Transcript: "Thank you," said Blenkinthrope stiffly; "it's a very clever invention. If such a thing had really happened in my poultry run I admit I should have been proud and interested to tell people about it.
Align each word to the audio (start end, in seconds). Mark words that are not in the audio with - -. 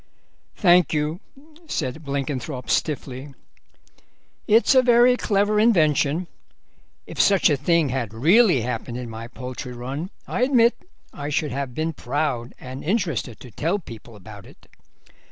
"Thank 0.55 0.93
you," 0.95 1.19
said 1.67 2.03
Blenkinthrope 2.03 2.71
stiffly; 2.71 3.35
"it's 4.47 4.73
a 4.73 4.81
very 4.81 5.15
clever 5.15 5.59
invention. 5.59 6.25
If 7.05 7.21
such 7.21 7.51
a 7.51 7.55
thing 7.55 7.89
had 7.89 8.11
really 8.11 8.61
happened 8.61 8.97
in 8.97 9.11
my 9.11 9.27
poultry 9.27 9.73
run 9.73 10.09
I 10.27 10.41
admit 10.41 10.73
I 11.13 11.29
should 11.29 11.51
have 11.51 11.75
been 11.75 11.93
proud 11.93 12.55
and 12.59 12.83
interested 12.83 13.39
to 13.41 13.51
tell 13.51 13.77
people 13.77 14.15
about 14.15 14.47
it. 14.47 14.65